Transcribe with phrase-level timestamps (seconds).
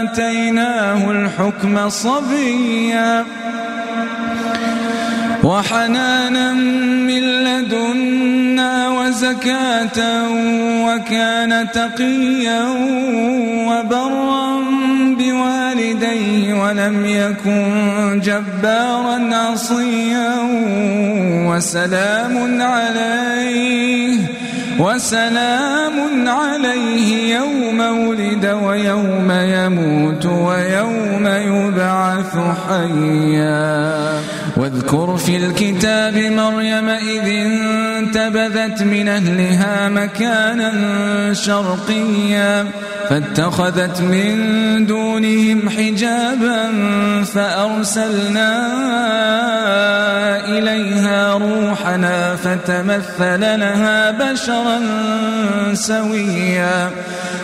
[0.00, 3.24] وآتيناه الحكم صبيا
[5.44, 9.98] وحنانا من لدنا وزكاة
[10.86, 12.62] وكان تقيا
[13.68, 14.64] وبرا
[15.18, 20.34] بوالديه ولم يكن جبارا عصيا
[21.46, 24.18] وسلام عليه
[24.80, 32.36] وسلام عليه يوم ولد ويوم يموت ويوم يبعث
[32.68, 34.39] حيا.
[34.56, 40.72] واذكر في الكتاب مريم إذ انتبذت من أهلها مكانا
[41.34, 42.66] شرقيا
[43.08, 46.72] فاتخذت من دونهم حجابا
[47.24, 48.50] فأرسلنا
[50.58, 54.80] إليها روحنا فتمثل لها بشرا
[55.74, 56.90] سويا.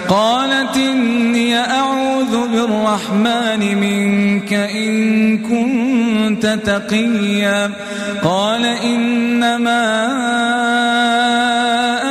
[0.09, 6.96] قالت إني أعوذ بالرحمن منك إن كنت تقيا.
[8.25, 9.83] قال إنما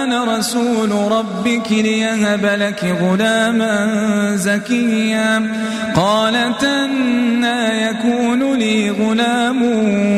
[0.03, 3.89] أنا رسول ربك ليهب لك غلاما
[4.35, 5.51] زكيا
[5.95, 9.63] قالت أنا يكون لي غلام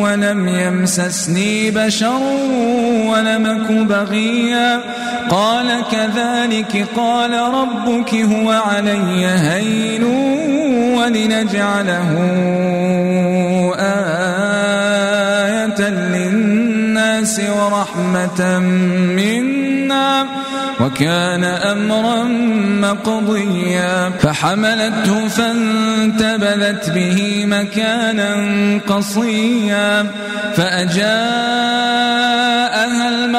[0.02, 2.22] ولم يمسسني بشر
[3.06, 4.82] ولمك بغيا
[5.30, 10.04] قال كذلك قال ربك هو علي هين
[10.98, 12.12] ولنجعله
[15.82, 18.60] للناس ورحمة
[19.16, 20.26] منا
[20.80, 22.24] وكان أمرا
[22.82, 28.36] مقضيا فحملته فانتبذت به مكانا
[28.88, 30.06] قصيا
[30.56, 31.88] فأجاءها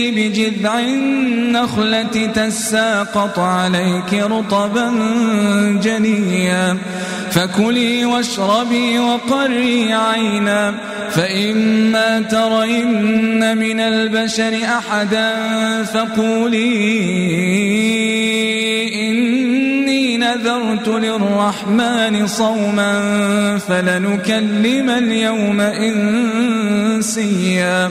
[0.00, 4.90] بجذع النخلة تساقط عليك رطبا
[5.82, 6.78] جنيا.
[7.30, 10.74] فكلي واشربي وقري عينا.
[11.10, 15.34] فإما ترين من البشر أحدا
[15.82, 16.70] فقولي
[18.94, 22.92] إني نذرت للرحمن صوما
[23.68, 25.60] فلنكلم اليوم
[26.90, 27.90] إنسيا.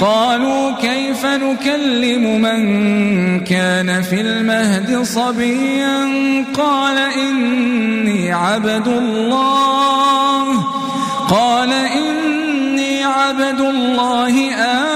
[0.00, 2.60] قالوا كيف نكلم من
[3.44, 5.98] كان في المهد صبيا
[6.54, 10.62] قال إني عبد الله
[11.30, 14.95] قال إني عبد الله آتاني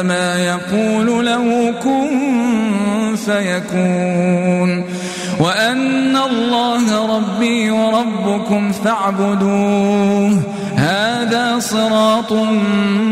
[0.00, 4.84] فإنما يقول له كن فيكون
[5.40, 10.42] وأن الله ربي وربكم فاعبدوه
[10.76, 12.32] هذا صراط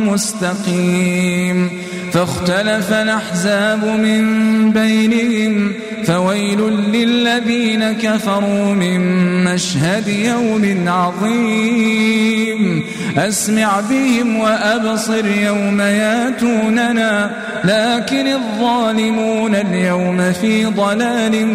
[0.06, 1.70] مستقيم
[2.12, 4.24] فاختلف الأحزاب من
[4.72, 5.72] بينهم
[6.04, 6.60] فويل
[6.92, 9.00] للذين كفروا من
[9.44, 12.84] مشهد يوم عظيم.
[13.16, 17.30] أسمع بهم وأبصر يوم ياتوننا
[17.64, 21.46] لكن الظالمون اليوم في ضلال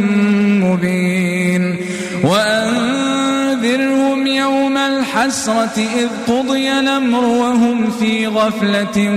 [0.61, 1.77] مبين.
[2.23, 9.09] وأنذرهم يوم الحسرة إذ قضي الأمر وهم في غفلة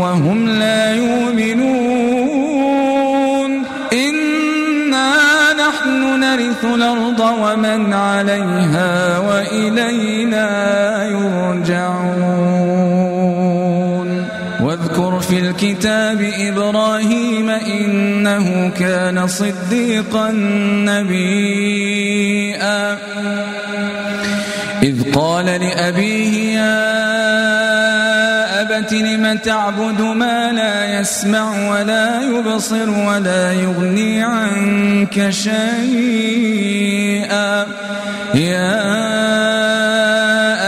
[0.00, 2.57] وهم لا يؤمنون.
[6.38, 10.48] نحن نرث الأرض ومن عليها وإلينا
[11.04, 12.48] يرجعون.
[14.60, 20.30] واذكر في الكتاب إبراهيم إنه كان صديقا
[20.86, 22.98] نبيا.
[24.82, 27.57] إذ قال لأبيه يا
[28.78, 36.46] أبت لم تعبد ما لا يسمع ولا يبصر ولا يغني عنك شيئا.
[38.34, 38.78] يا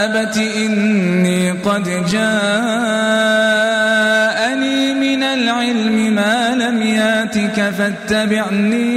[0.05, 2.33] أبت إني قد جاءني
[4.93, 8.91] من العلم ما لم ياتك فاتبعني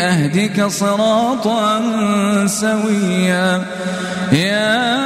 [0.00, 1.82] أهدك صراطا
[2.46, 3.62] سويا.
[4.32, 5.05] يا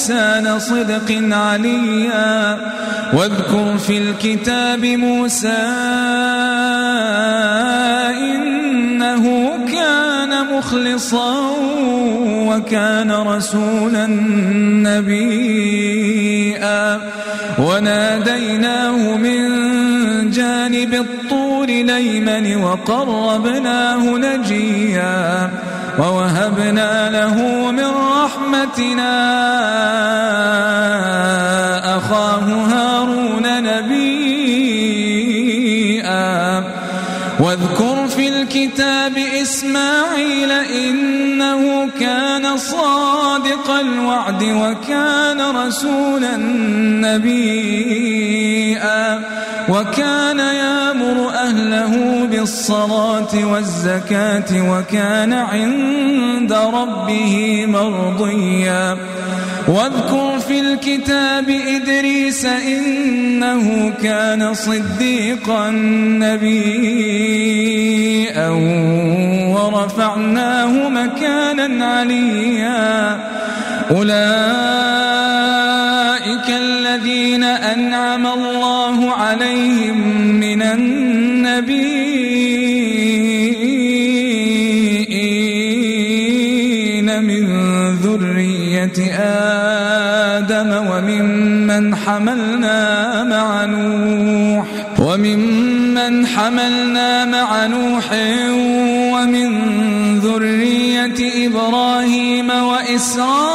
[0.00, 2.58] لسان صدق عليا.
[3.12, 5.62] واذكر في الكتاب موسى
[8.08, 9.24] إنه
[9.72, 11.50] كان مخلصا
[12.48, 14.06] وكان رسولا
[14.88, 17.00] نبيا.
[17.58, 19.40] وناديناه من
[20.30, 25.50] جانب الطور ليمن وقربناه نجيا.
[26.00, 27.36] ووهبنا له
[27.70, 29.16] من رحمتنا
[31.96, 34.70] أخاه هارون نبيا.
[37.40, 46.36] واذكر في الكتاب إسماعيل إنه كان صادق الوعد وكان رسولا
[47.16, 49.20] نبيا.
[49.70, 58.96] وكان يامر أهله بالصلاة والزكاة وكان عند ربه مرضيا.
[59.68, 65.70] واذكر في الكتاب إدريس إنه كان صديقا
[66.24, 67.28] نبيا.
[69.54, 73.18] ورفعناه مكانا عليا.
[73.90, 74.69] أولئك
[88.80, 89.12] ذرية
[90.40, 94.66] آدم وممن حملنا مع نوح
[94.98, 98.04] وممن حملنا مع نوح
[99.14, 99.50] ومن
[100.18, 103.50] ذرية إبراهيم وإسرائيل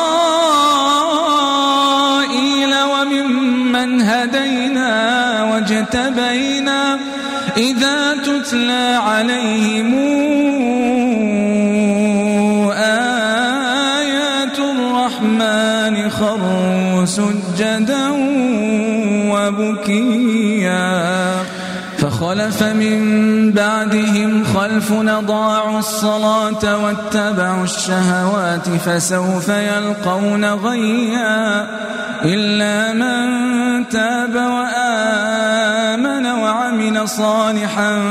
[2.94, 7.00] وممن هدينا واجتبينا
[7.58, 9.94] إذا تتلى عليهم
[16.20, 18.10] خروا سجدا
[19.32, 20.96] وبكيا.
[21.98, 24.94] فخلف من بعدهم خلف
[25.28, 31.68] ضاعوا الصلاة واتبعوا الشهوات فسوف يلقون غيا.
[32.26, 33.26] إلا من
[33.90, 38.02] تاب وآمن وعمل صالحا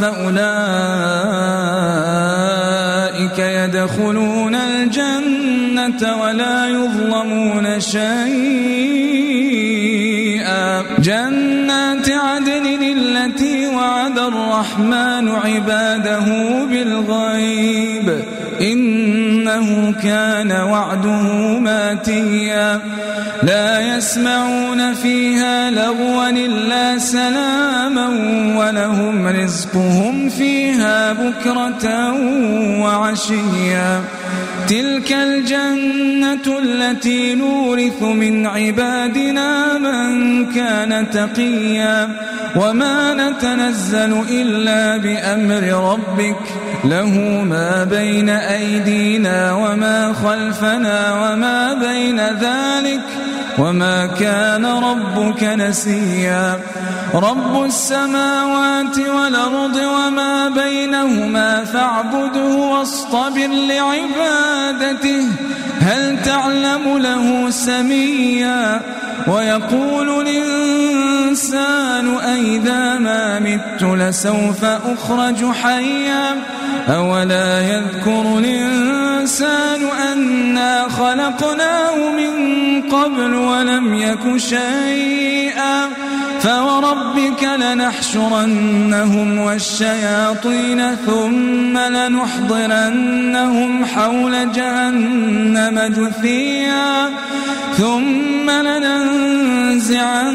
[0.00, 2.23] فأولئك
[3.38, 8.04] يدخلون الجنة ولا يظلمون شيئا.
[10.98, 16.24] جنات عدن التي وعد الرحمن عباده
[16.64, 18.20] بالغيب.
[18.60, 21.22] إنه كان وعده
[21.58, 22.80] ماتيا.
[23.44, 28.08] لا يسمعون فيها لغوا إلا سلاما
[28.58, 32.12] ولهم رزقهم فيها بكرة
[32.82, 34.00] وعشيا.
[34.68, 42.08] تلك الجنة التي نورث من عبادنا من كان تقيا.
[42.56, 46.40] وما نتنزل إلا بأمر ربك.
[46.84, 47.10] له
[47.44, 53.00] ما بين أيدينا وما خلفنا وما بين ذلك.
[53.58, 56.60] وما كان ربك نسيا.
[57.14, 65.28] رب السماوات والأرض وما بينهما فاعبده واصطبر لعبادته.
[65.80, 68.80] هل تعلم له سميا؟
[69.26, 70.28] ويقول
[71.94, 76.36] الإنسان أئذا ما مت لسوف أخرج حيا
[76.88, 79.80] أولا يذكر الإنسان
[80.12, 82.32] أنا خلقناه من
[82.82, 85.88] قبل ولم يك شيئا
[86.40, 93.34] فوربك لنحشرنهم والشياطين ثم لنحضرنهم
[93.84, 97.10] حول جهنم جثيا
[97.76, 100.34] ثم لننزعن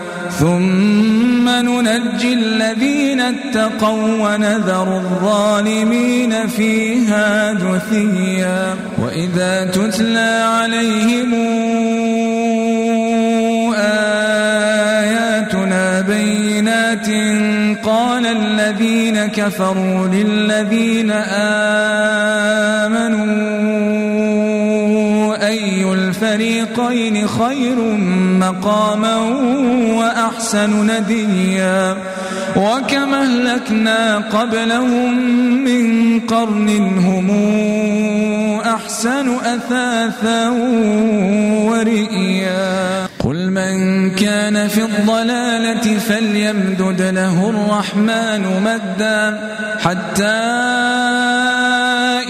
[0.39, 8.75] ثم ننجي الذين اتقوا ونذر الظالمين فيها جثيا.
[9.01, 11.33] وإذا تتلى عليهم
[15.01, 17.07] آياتنا بينات
[17.83, 21.11] قال الذين كفروا للذين
[22.81, 23.50] آمنوا
[26.71, 27.75] الفريقين خير
[28.39, 29.17] مقاما
[29.97, 31.97] وأحسن نديا.
[32.55, 35.17] وكما أهلكنا قبلهم
[35.63, 37.29] من قرن هم
[38.61, 40.49] أحسن أثاثا
[41.69, 43.07] ورئيا.
[43.19, 49.39] قل من كان في الضلالة فليمدد له الرحمن مدا.
[49.79, 50.41] حتى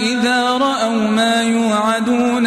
[0.02, 2.46] إذا رأوا ما يوعدون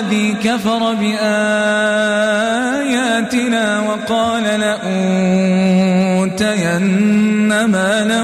[0.00, 1.20] الذي كفر بآياتنا
[3.80, 4.84] وقال لأوتين
[7.64, 8.22] مالا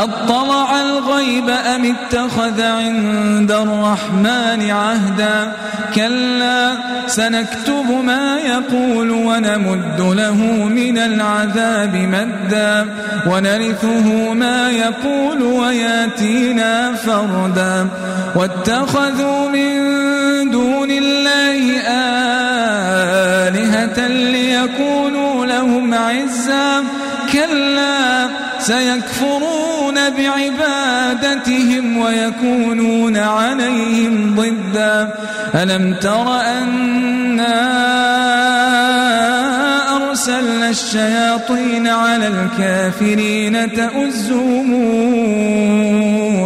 [0.00, 5.52] أطلع الغيب أم اتخذ عند الرحمن عهدا؟
[5.94, 6.72] كلا
[7.06, 10.34] سنكتب ما يقول ونمد له
[10.68, 12.86] من العذاب مدا.
[13.26, 17.88] ونرثه ما يقول وياتينا فردا.
[18.34, 19.70] واتخذوا من
[20.50, 21.80] دون الله
[23.48, 26.84] آلهة ليكونوا لهم عزا.
[27.32, 28.28] كلا
[28.58, 29.69] سيكفرون
[30.08, 35.14] بعبادتهم ويكونون عليهم ضدا.
[35.54, 37.56] ألم تر أنا
[39.96, 44.70] أرسلنا الشياطين على الكافرين تؤزهم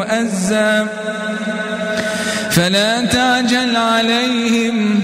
[0.02, 0.86] أزا.
[2.50, 5.03] فلا تعجل عليهم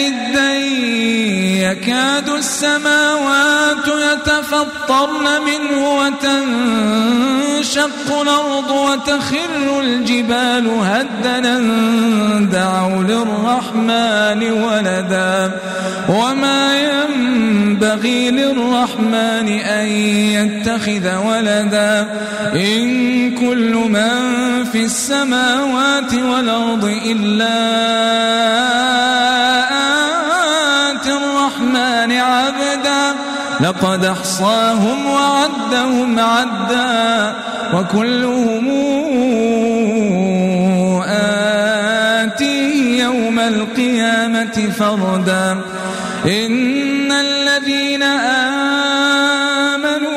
[0.00, 1.22] الدين
[1.62, 7.80] يكاد السماوات يتفطرن منه وتنشق
[8.20, 11.58] الأرض وتخر الجبال هدنا
[12.52, 15.60] دعوا للرحمن ولدا
[16.08, 22.06] وما ينبغي للرحمن أن يتخذ ولدا
[22.54, 28.02] إن كل من في السماوات والأرض إلا
[33.72, 37.34] لقد أحصاهم وعدهم عدا
[37.74, 38.68] وكلهم
[42.22, 45.60] آتيه يوم القيامة فردا.
[46.26, 48.02] إن الذين
[49.62, 50.12] آمنوا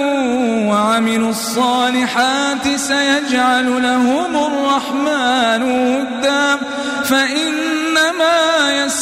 [0.73, 6.57] وعملوا الصالحات سيجعل لهم الرحمن ودا.
[7.03, 7.74] فإنما